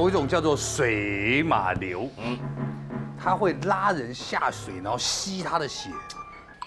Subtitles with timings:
[0.00, 2.38] 有一种叫做水马流，嗯，
[3.22, 5.90] 它会拉人下水，然后吸他的血。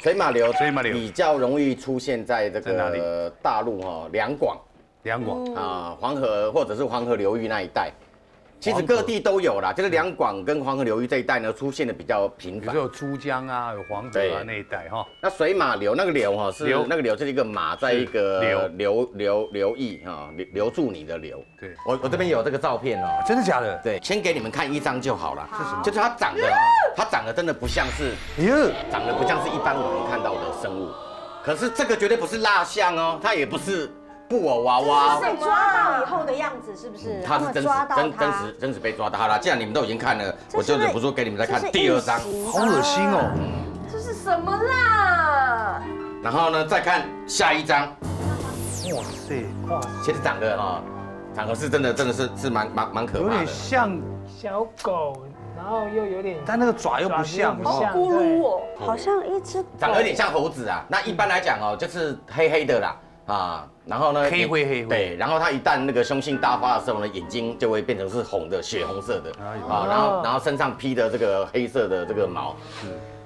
[0.04, 0.94] 水马流，水马流。
[0.94, 4.56] 比较容易出现在这个大陆哈两广。
[5.02, 7.92] 两广，啊黄河或者是黄河流域那一带。
[8.64, 12.84] 其实各地都有啦，就是两广跟黄河流域这一带呢，出现的比较频繁比如说。
[12.84, 15.06] 有珠江啊，有黄河啊那一带哈。
[15.20, 21.44] 那水马流那个流哈是流那个流就是一个马在一个流流流流域哈留留住你的流。
[21.60, 23.08] 对我我这边有这个照片哦。
[23.28, 23.78] 真的假的？
[23.84, 25.46] 对，先给你们看一张就好了。
[25.52, 26.58] 是什么就是它长得啊，
[26.96, 28.14] 它长得真的不像是
[28.90, 30.90] 长得不像是一般我们看到的生物，
[31.44, 33.92] 可是这个绝对不是蜡像哦，它也不是
[34.34, 35.20] 布偶娃娃。
[35.20, 37.22] 被哦，抓到以后的样子是不是？
[37.24, 39.20] 他是真实抓到真真实真实被抓到。
[39.20, 42.20] 好了，既然你们都已经看了，我就忍不住给你们再看第二张，
[42.52, 43.32] 好恶心哦！
[43.92, 45.82] 这是什么啦？
[46.24, 47.88] 然后呢再看下一张，
[48.92, 50.82] 哇塞，哇，其实长得啊，
[51.36, 53.36] 长得是真的真的是是蛮蛮蛮可有怕的。
[53.44, 55.22] 点像，小狗，
[55.56, 60.84] 然后又有点但那个爪又不像爪子又不像咕噜哦，好像一只长得有点像猴子啊。
[60.88, 72.56] 那一般来讲哦，就是黑黑的啦，啊，然后呢，黑灰黑灰对，然后它一旦那个凶性大发的时候呢，眼睛就会变成是红的，血红色的，哎呦啊，然后然后身上披的这个黑色的这个毛，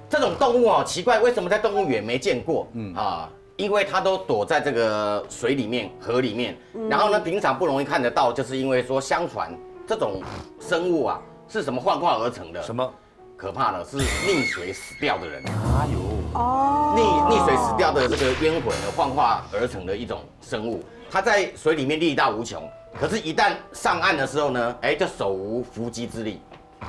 [0.09, 2.67] 这种动物哦，奇怪，为什么在动物园没见过？
[2.73, 3.29] 嗯啊。
[3.57, 6.55] 因为它都躲在这个水里面、河里面，
[6.87, 9.51] 然后呢，平常不容易看得到，就是因为说，相传
[9.87, 10.21] 这种
[10.59, 12.61] 生物啊是什么幻化而成的？
[12.61, 12.93] 什么？
[13.35, 15.43] 可怕的是溺水死掉的人。
[15.43, 15.99] 哎呦，
[16.37, 22.61] 哦，溺溺水死掉的这个冤魂呢，幻化而成的一种生物，它在水里面力大无穷，
[22.99, 26.39] 可是，一旦上岸的时候呢，哎，就手无缚鸡之力。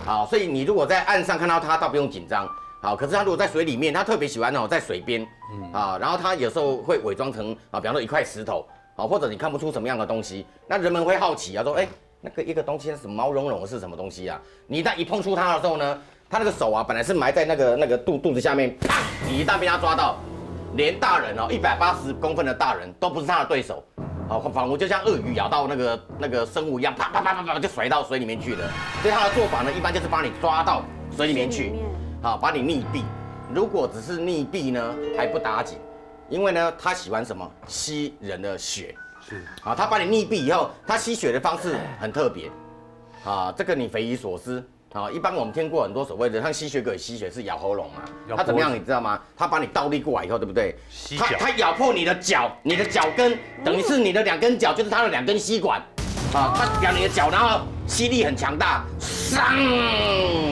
[0.04, 2.46] 好，所以你如果在岸上看到它，倒不用紧张。
[2.82, 5.26] 好，可是它如果在水里面，它特别喜欢哦，在水边，
[5.72, 11.88] 啊，然后它有时候会伪装成啊，比方说一块石头，啊，或者你看不出什么样的东西，那人们会好奇啊，说，哎，
[12.20, 14.40] 那个一个东西是什么毛茸茸的是什么东西啊？
[14.66, 15.98] 你一旦一碰触它的时候呢，
[16.30, 20.18] 它那个手啊，本来是埋在那个那个肚肚子下面，啪，你一旦被他抓到，
[20.74, 23.82] 连大人哦，一百八十公分的大人都不是他的对手，
[24.28, 28.70] 好，仿佛就像鳄鱼咬到那个那个生物一样，啪啪啪啪啪就甩到水里面去了。
[29.00, 30.82] 所以他的做法呢，一般就是把你抓到
[31.16, 31.72] 水里面去，
[32.20, 33.02] 好，把你溺毙。
[33.54, 35.78] 如果只是溺毙呢，还不打紧，
[36.28, 37.50] 因为呢，他喜欢什么？
[37.66, 38.94] 吸人的血。
[39.26, 42.50] 是啊，他把你溺毙以后，他吸血的方式很特别，
[43.24, 44.62] 啊，这个你匪夷所思。
[44.92, 48.02] 啊，一般我们听过很多所谓的像吸血鬼吸血是咬喉咙嘛。
[48.28, 49.20] 咬，他怎么样你知道吗？
[49.36, 50.74] 他把你倒立过来以后，对不对？
[51.18, 55.78] 他他咬破你的脚，你的脚跟等于是你的两根脚就是他的两根吸管，
[56.32, 59.54] 啊，他咬你的脚，然后吸力很强大，上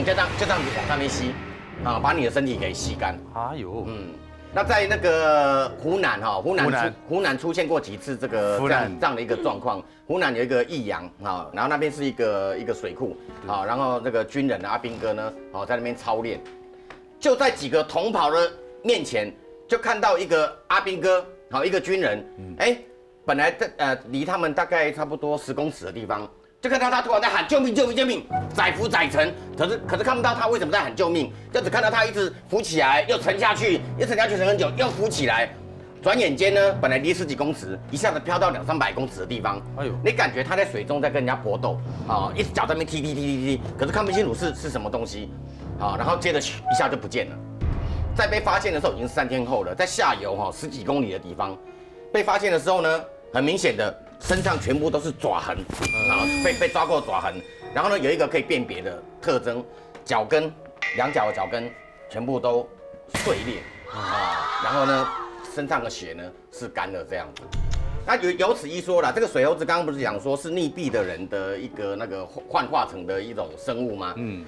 [0.04, 1.32] 就这样就这样子往上面吸，
[1.82, 3.19] 啊，把你的身体给吸干。
[3.34, 4.12] 哎呦，嗯，
[4.52, 9.82] 那在那个湖南哈，湖南出湖南湖南出现过几次这个这样这样的一个状况。
[10.06, 16.40] 湖南有一个益阳啊，然后那边是一个一个水库啊，然后那个军人阿兵哥呢，哦在那边操练，
[17.20, 18.50] 就在几个同袍的
[18.82, 19.30] 面前，
[19.68, 22.78] 就看到一个阿兵哥，好一个军人，哎，
[23.26, 26.26] 本来在呃离他们大概差不多十公尺的地方。
[26.66, 35.49] 就看到他突然在喊救命救命救命，载浮载沉，可是可是看不到他为什么在喊救命，就只看到他一直浮起来，又沉下去，又沉下去沉很久，又浮起来，
[36.03, 41.78] 转眼间呢，本来离十几公尺，一下子飘到两三百公尺的地方，哎呦，你感觉他在水中在跟人家搏斗
[42.09, 45.31] 啊，一只脚在那边踢踢踢踢踢，可是看不清楚是是什么东西，
[45.78, 47.37] 啊，然后接着一下就不见了。
[48.16, 51.56] 在被发现的时候已经是三天后了，在下游哈十几公里的地方，
[52.12, 55.56] 被发现的时候呢，很明显的身上全部都是爪痕，
[56.10, 57.34] 啊，被被抓过的爪痕。
[57.75, 59.65] 然后呢，有一个可以辨别的特征，
[60.04, 60.53] 脚跟
[60.97, 61.71] 两脚的脚跟
[62.10, 62.69] 全部都
[63.15, 63.59] 碎裂
[63.93, 65.09] 啊，然后呢，
[65.55, 67.43] 身上的血呢是干的这样子。
[68.06, 74.15] 那有有此一说啦，这个水猴子刚刚不是讲说是溺毙的人的一个那个幻化成的一种生物吗？
[74.16, 74.44] 嗯，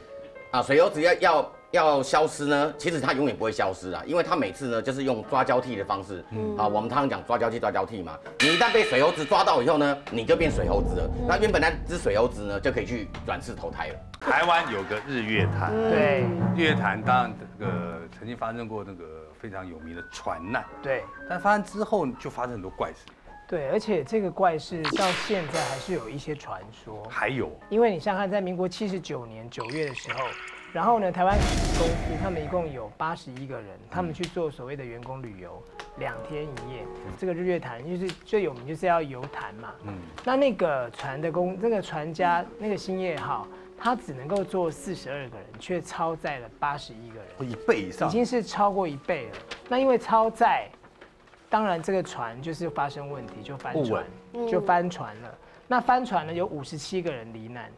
[0.52, 6.56] 啊，水猴子要要要消失呢，其实它永远不会消失啊，因为它每次呢就是用抓交替的方式，嗯。
[6.56, 8.18] 啊，我们常常讲抓交替抓交替嘛。
[8.40, 11.10] 你一旦被水猴子抓到以后呢，你就变水猴子了。
[11.26, 13.94] 那原本那只水猴子呢就可以去转世投胎了。
[14.20, 16.24] 台湾有个日月潭，对。
[16.56, 19.04] 日月潭当然这个曾经发生过那个
[19.38, 21.04] 非常有名的船难，对。
[21.28, 23.04] 但发生之后就发生很多怪事，
[23.46, 27.50] 对，而且这个怪事到现在还是有一些传说，还有。
[27.68, 30.24] 因为你想想看，在民国七十九年九月的时候，
[30.72, 31.34] 然后呢，台湾
[31.78, 35.62] 公司他们一共有八十一个人，他们去做所谓的员工旅游，
[35.96, 36.84] 两天一夜。
[37.18, 39.72] 这个日月潭就是最有名，就是要游潭嘛。
[39.84, 43.48] 嗯那那个船的工，那个船家那个兴业号，
[43.78, 47.28] 他只能够坐四十二个人，却超载了八十一个人。
[47.38, 49.38] 哦一倍以上已，经是超过一倍了。
[49.70, 50.68] 那因为超载，
[51.48, 54.04] 当然这个船就是发生问题，就翻船，
[54.46, 55.34] 就翻船了。
[55.66, 57.70] 那翻船呢，有五十七个人罹难，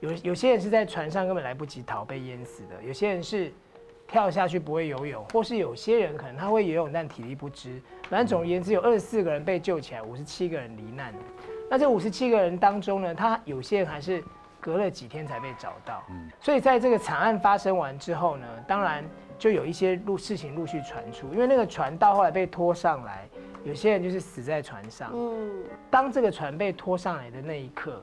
[0.00, 3.52] 有有些人是在船上根本来不及逃，被淹死的；有些人是
[4.08, 7.80] 跳下去不会游泳，或是有些人可能他会游泳但体力不支。
[8.08, 11.14] 反正总而言之，有二十四个人被救起来，五十七个人罹难。
[11.70, 14.24] 那这五十七个人当中呢，他有些人还是
[14.58, 16.02] 隔了几天才被找到。
[16.10, 19.04] 嗯所以在这个惨案发生完之后呢，当然
[19.38, 23.28] 就有一些陆事情陆续传出，因为那个船到后来被拖上来，
[23.64, 25.12] 有些人就是死在船上。
[25.14, 28.02] 嗯，当这个船被拖上来的那一刻，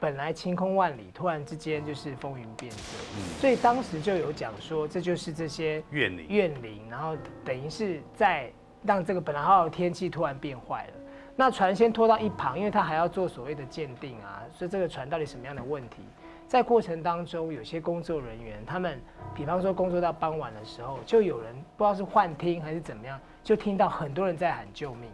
[0.00, 2.98] 本来晴空万里，突然之间就是风云变色。
[3.40, 8.52] 所以当时就有讲说，这就是这些怨灵，怨灵，然后等于是在
[8.84, 10.92] 让这个本来好好的天气突然变坏了。
[11.34, 16.02] 那船先拖到一旁，因为他还要做所谓的鉴定啊，所以这个船到底什么样的问题？
[16.46, 19.00] 在过程当中，有些工作人员，他们
[19.34, 25.10] 比方说工作到傍晚的时候，就有人不知道是幻听还是怎么样，就听到很多人在喊救命。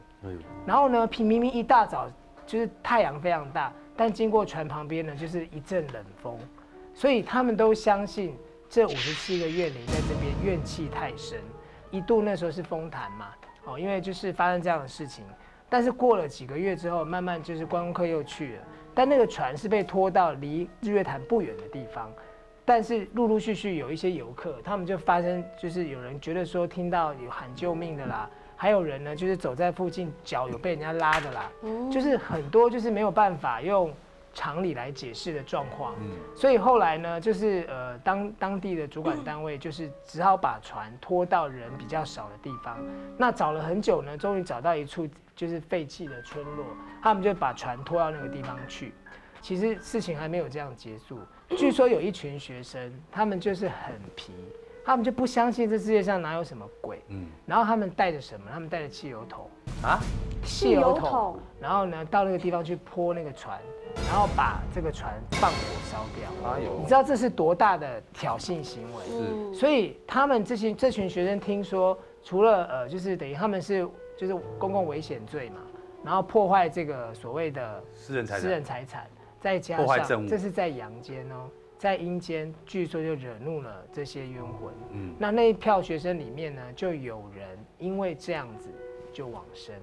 [0.64, 2.08] 然后呢，平明明一大早
[2.46, 6.38] 就是太阳非常大，但经过船旁边呢，就是一阵冷风，
[6.94, 8.36] 所以他们都相信
[8.68, 11.40] 这五十七个怨灵在这边怨气太深，
[11.90, 13.28] 一度那时候是风坛嘛，
[13.64, 15.24] 哦，因为就是发生这样的事情，
[15.68, 18.62] 但是过了几个月之后，慢慢就是观光客又去了，
[18.94, 22.12] 但那个船是被拖到离日月潭不远的地方。
[22.66, 31.50] 但是陆陆续续有一些游客，他们就发生，就是有人觉得说听到有喊救命的啦，还有人呢就是走在附近脚有被人家拉的啦，
[31.90, 33.92] 就是很多就是没有办法用
[34.32, 35.94] 常理来解释的状况。
[36.34, 42.78] 所以后来呢，就是呃当当地的主管 单位就是只好把船拖到人比较少的地方。
[43.16, 46.64] 那找了很久呢，终于找到一处就是废弃的村落，
[47.02, 48.92] 他们就把船拖到那个地方去。
[49.40, 51.20] 其实事情还没有这样结束。
[51.50, 54.32] 据说有一群学生，他们就是很皮，
[54.84, 57.02] 他们就不相信这世界上哪有什么鬼。
[57.08, 58.46] 嗯，然后他们带着什么？
[58.52, 59.48] 他们带着汽油桶
[59.82, 59.98] 啊，
[60.44, 61.38] 汽油桶。
[61.60, 63.58] 然后呢，到那个地方去泼那个船，
[64.08, 65.56] 然后把这个船放火
[65.90, 66.50] 烧掉。
[66.52, 69.04] 哎呦，你知道这是多大的挑衅行为？
[69.06, 69.58] 是。
[69.58, 73.88] 所以他们这些这群学生听说，除了呃，就是等于他们是
[74.18, 75.60] 就是公共危险罪嘛，
[76.04, 79.06] 然后破坏这个所谓的私人财私人财产。
[79.40, 81.50] 再加上，这是在阳间哦，
[81.84, 84.72] 在阴间，据说就惹怒了这些冤魂。
[84.92, 87.46] 嗯，那那一票学生里面呢，就有人
[87.76, 88.70] 因为这样子
[89.12, 89.74] 就往生。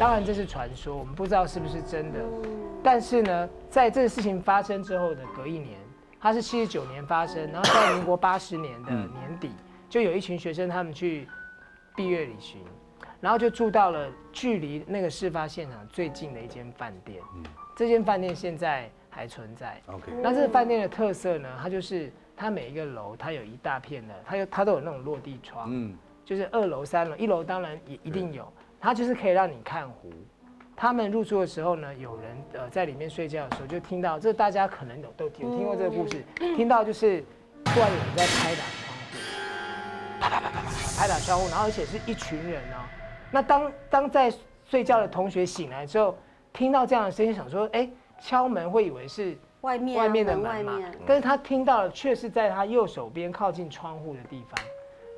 [0.00, 2.18] 当然这是传说，我们不知道是不是真的。
[2.82, 5.78] 但是呢，在这个事情发生之后的隔一年，
[6.18, 9.52] 它是七十九年发生，然后在民国八十年的年底，
[9.88, 11.28] 就有一群学生他们去
[11.94, 12.60] 毕业旅行，
[13.20, 17.22] 然后就住到了距离那个事发现场最近的一间饭店。
[17.36, 17.44] 嗯。
[17.76, 19.78] 这间饭店现在还存在。
[19.86, 21.48] OK，那这个饭店的特色呢？
[21.62, 25.68] 它就是它每一个楼，它有一大片的，它有它都有那种落地窗。
[25.70, 25.94] 嗯，
[26.24, 28.50] 就是二楼、三楼，一楼当然也一定有。
[28.80, 30.10] 它就是可以让你看湖。
[30.74, 36.24] 他们入住的时候呢，有人呃在里面睡觉的时候，就听到这大家可能有都有听过这个故事，
[36.56, 37.22] 听到就是
[37.66, 42.80] 突然有人在拍打窗户，啪啪啪啪啪拍打窗户，然后而且是一群人哦。
[43.30, 44.32] 那当当在
[44.64, 46.16] 睡觉的同学醒来之后。
[46.54, 47.88] 听到这样的声音，想说，哎，
[48.22, 50.80] 敲门会以为是外面外面的门嘛？
[51.04, 54.64] 但是他听到了，却是在他右手边靠近窗户的地方。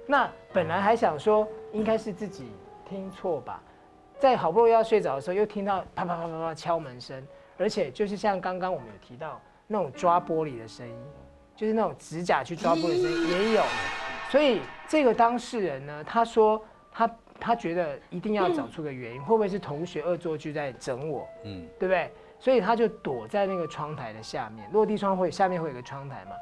[0.06, 2.50] 那本来还想说，应该是自己
[2.88, 3.60] 听错吧，
[4.18, 7.22] 在好不容易要睡着的时候，又听到啪啪啪啪啪敲门声，
[7.58, 10.96] 而且就是像刚刚我们有提到那种抓玻璃的声音，
[11.54, 13.62] 就是那种指甲去抓玻璃的声音也有。
[14.30, 17.10] 所以这个当事人呢，他说他。
[17.40, 21.26] 他觉得一定要找出个原因，会不会是同学恶作剧在整我？
[21.42, 22.10] 嗯，对不对？
[22.44, 26.32] 所以他就躲在那个窗台的下面，落地窗会下面会有个窗台嘛。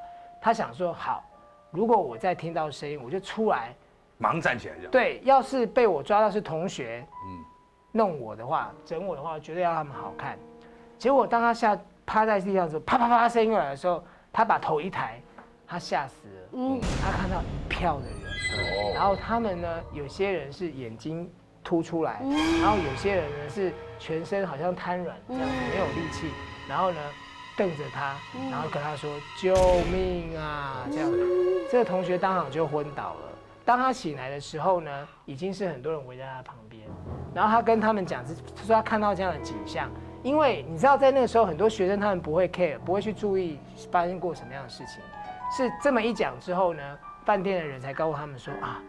[0.40, 1.22] 他想说，好，
[1.70, 3.72] 如果我再听到声音，我就出来，
[4.18, 4.90] 忙站起来这样。
[4.90, 7.44] 对，要是被我抓到是同学，嗯，
[7.92, 10.36] 弄我的话，整我的话，绝对要他们好看。
[10.98, 15.22] 结果当他下趴在地上时候，啪啪啪声音来的时候，他把头一抬，
[15.68, 16.48] 他吓死了。
[16.54, 18.92] 嗯，他看到一票的人。
[18.92, 21.32] 然后他们呢，有些人是眼睛
[21.64, 22.20] 凸出来，
[22.60, 26.28] 然后有些人呢是全身好像瘫软这样子，没有力气，
[26.68, 26.98] 然后呢
[27.56, 28.16] 瞪着他，
[28.50, 29.54] 然后跟他说救
[29.92, 30.86] 命啊！
[30.90, 31.10] 这样，
[31.70, 33.32] 这个同学当场就昏倒了。
[33.64, 36.82] 当他醒来的时候呢，已经是很多人围在他旁边，
[37.34, 38.34] 然后他跟他们讲，是
[38.66, 39.90] 说他看到这样的景象，
[40.22, 45.02] 因为你知道在那个时候很多学生他们不会 care，不会去注意发生过什么样的事情，
[45.56, 46.82] 是这么一讲之后呢。
[47.24, 48.82] 饭店的人才告诉他们说啊，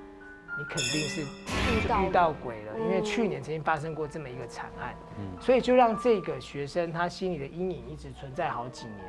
[0.58, 4.96] 你肯定是遇到鬼了，因为去年曾经发生过这么一个惨案，
[5.40, 9.00] 所以就让这个学生他心里的阴影一直存在好几年。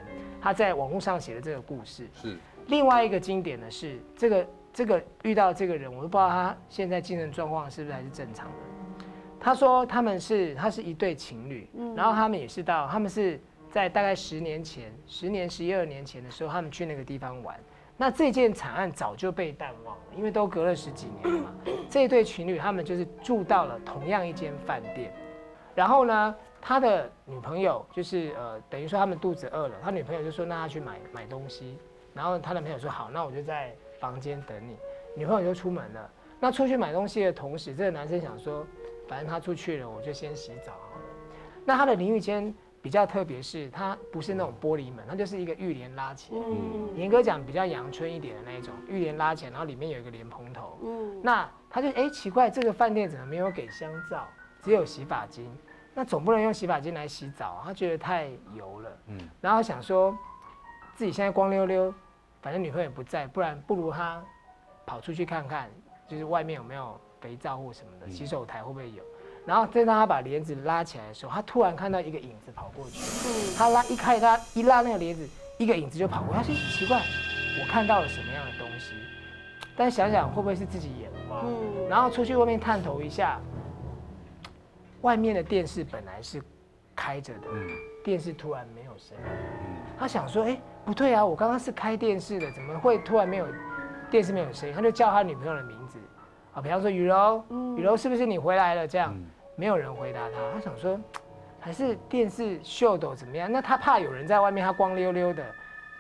[0.41, 2.37] 他在网络上写的这个故事是
[2.67, 8.53] 另外一个经典的是这个这个遇到这个人，我都不知道他现在精神状况是不是还是正常的。
[9.39, 13.39] 他说他们是他是一对情侣，然后他们也是到他们是
[13.71, 17.59] 在大概十年前，十年、十一二年前的时候，他们去那个地方玩。
[17.97, 21.55] 那这件惨案早就被淡忘了，因为都隔了十几年了嘛。
[21.89, 25.15] 这一对情侣他们就是住到了同样一间饭店，
[25.75, 31.79] 然后呢，他的女朋友就是呃，等于说他们肚子饿了，他女朋友就说那他去买买东西，
[32.13, 34.77] 然后他男朋友说好，那我就在房间等你。
[35.17, 36.11] 女朋友就出门了。
[36.41, 38.67] 那出去买东西的同时，这个男生想说，
[39.09, 41.05] 反正他出去了，我就先洗澡好了。
[41.65, 42.53] 那他的淋浴间
[42.85, 46.41] 比较特别，是它不是那种玻璃门，它就是一个浴帘拉起来。
[46.47, 50.79] 嗯严格讲比较阳春一点的那一种，浴帘拉起来，然后里面有一个莲蓬头。
[50.85, 54.29] 嗯，那他就哎、奇怪，这个饭店怎么没有给香皂，
[54.61, 55.51] 只有洗发精？
[55.95, 58.99] 那总不能用洗发精来洗澡啊，他觉得太油了。
[59.07, 60.15] 嗯，然后想说
[60.95, 61.93] 自己现在光溜溜，
[62.43, 64.23] 反正女朋友也不在，不然不如他
[64.85, 65.71] 跑出去看看，
[66.07, 69.03] 就是外面有没有肥皂或什么的，洗手台会不会有？
[69.47, 73.01] 然后再当他把帘子拉起来的时候，他突然看到一个影子跑过去。
[73.57, 76.37] 他拉一开，他一拉那个帘子，一个影子就跑过去。
[76.39, 77.03] 他说奇怪，
[77.61, 78.95] 我看到了什么样的东西？
[79.77, 81.43] 但想想会不会是自己眼花？
[81.45, 83.39] 嗯然后出去外面探头一下，
[85.03, 86.43] 外面的电视本来是
[86.97, 87.49] 开着的，
[88.03, 89.25] 电视突然没有声音。
[89.99, 93.47] 他想说，哎、不对啊，我刚刚是开电视的，怎么会突然没有
[94.11, 94.75] 电视没有声音？
[94.75, 95.99] 他就叫他女朋友的名字，
[96.55, 97.45] 啊，比方说雨柔，
[97.77, 98.87] 雨柔是不是你回来了？
[98.87, 99.13] 这样，
[99.57, 100.37] 没有人回答他。
[100.55, 100.97] 他想说，
[101.59, 103.51] 还是电视秀抖怎么样？
[103.51, 105.45] 那他怕有人在外面，他光溜溜的，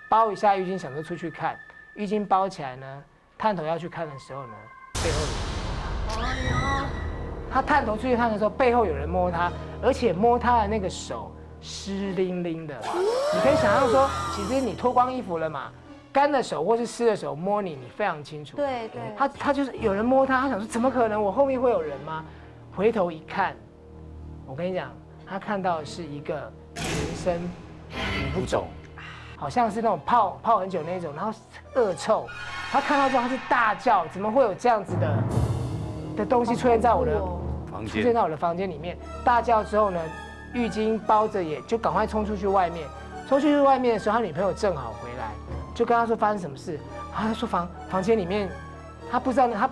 [0.09, 1.59] 包一下浴巾，想说出去看，
[1.95, 3.03] 浴巾包起来呢，
[3.37, 4.55] 探头要去看的时候呢，
[5.03, 6.87] 背后有人摸他。
[7.53, 9.51] 他探头出去看的时候，背后有人摸他，
[9.83, 12.77] 而且摸他的那个手湿淋淋的。
[13.33, 15.73] 你可以想象说，其实你脱光衣服了嘛，
[16.15, 18.57] 干的手或是湿的手摸你，你非常清楚。
[18.57, 21.21] 对对，他他就是有人摸他，他想说怎么可能？
[21.21, 22.25] 我后面会有人吗？
[22.73, 23.57] 回头一看，
[24.47, 24.93] 我跟你讲，
[25.27, 26.85] 他看到的是一个全
[27.17, 27.41] 身
[28.33, 28.69] 不肿，
[29.37, 31.37] 好像是那种泡泡很久那种，然后
[31.75, 32.29] 恶臭。
[32.71, 35.23] 他看到之后，他是大叫：怎么会有这样子的
[36.19, 37.21] 的东西出现在我的
[37.69, 38.97] 房间出现在我的房间里面？
[39.25, 40.01] 大叫之后呢，
[40.53, 42.87] 浴巾包着也就赶快冲出去外面。
[43.29, 45.14] 冲出去外面的时候，他女朋友正好回来，
[45.75, 46.79] 就跟他说发生什么事。
[47.13, 48.49] 然后他说房房间里面，
[49.11, 49.71] 他不知道他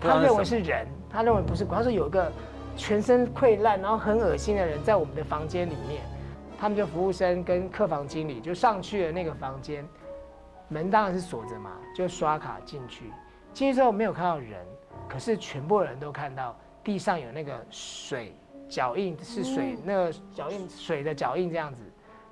[0.00, 1.76] 他认为是人，他认为不是鬼。
[1.76, 2.30] 他说有一个
[2.76, 6.02] 全身溃烂，然后很恶心的人在我们的房间里面。
[6.56, 9.86] 他们就服务生跟客房经理就上去了那个房间，
[10.68, 13.12] 门当然是锁着嘛，就刷卡进去。
[13.52, 14.64] 进去之后没有看到人，
[15.06, 18.34] 可是全部人都看到地上有那个水
[18.66, 21.82] 脚印，是水、那个脚印水的脚印这样子。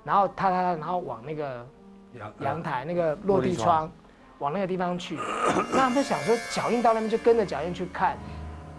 [0.03, 1.67] 然后他他他，然后往那个
[2.17, 3.91] 阳阳台那个落地窗，
[4.39, 5.17] 往那个地方去。
[5.71, 8.17] 那他们想说脚印到那边就跟着脚印去看，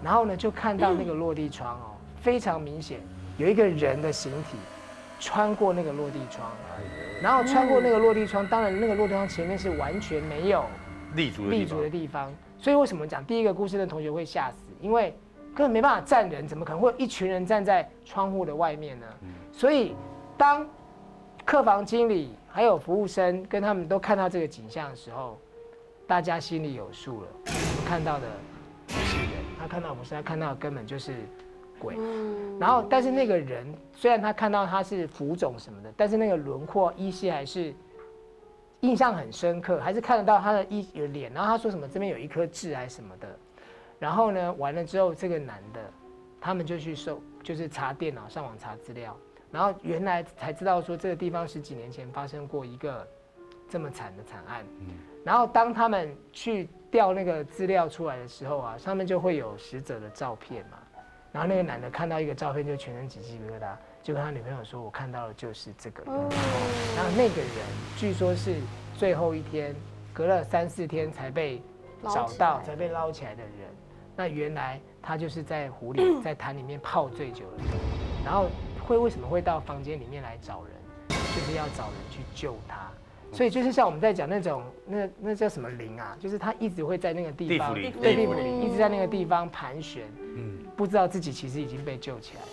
[0.02, 3.00] 然后呢就看到那个落地窗哦，非常明显
[3.36, 4.56] 有一个人的形体
[5.18, 6.50] 穿过那个落地窗，
[7.22, 10.64] 然后穿过那个落地窗，当然那个落地窗前面是完全没有
[11.14, 12.32] 立足立足的，地方。
[12.58, 14.70] 所以为什么讲第一个故事的同学会吓死？
[14.80, 15.16] 因为
[15.54, 19.06] 根本没办法站人，怎么可能会有一群人站在窗户的外面呢？
[19.52, 19.94] 所以
[20.36, 20.66] 当
[21.44, 25.36] 客房经理还有服务生跟他们都看到这个景象的时候，
[26.06, 27.28] 大家心里有数了。
[27.46, 28.28] 我们看到的
[28.86, 31.16] 不是人，他看到的不是，他看到的根本就是
[31.80, 31.96] 鬼。
[32.60, 37.74] 然后，但是那个人虽然他看到他是浮肿什么的，但是那个轮廓依稀还是
[38.82, 41.32] 印象很深刻，还是看得到他的一有脸。
[41.32, 43.26] 然后他说什么这边有一颗痣还是什么的。
[43.98, 45.80] 然后呢，完了之后，这个男的
[46.40, 49.16] 他们就去搜，就是查电脑上网查资料，
[49.54, 53.06] 然后原来才知道说这个地方十几年前发生过一个
[53.70, 54.66] 这么惨的惨案。
[55.24, 60.78] 然后当他们去调那个资料出来的时候啊，上面就会有死者的照片嘛。
[61.30, 66.12] 然后那个男的看到一个照片就全身起鸡皮疙瘩，就跟他女朋友说：“我看到的就是这个人。
[66.96, 68.56] 然后那个人据说是
[68.96, 69.74] 最后一天，
[70.12, 71.62] 隔了三四天才被
[72.02, 73.52] 找到，才被捞起来的人。
[74.16, 77.66] 那原来他就是在湖里， 在潭里面泡醉酒的人，
[78.24, 78.46] 然后
[78.86, 80.72] 会为什么会到房间里面来找人，
[81.08, 82.90] 就是要找人去救他。
[83.32, 90.04] 所以就是像我们在讲那种那那叫什么灵啊，就是他一直会在那个地方，地府一直在那个地方盘旋，
[90.36, 92.48] 嗯，不知道自己其实已经被救起来了。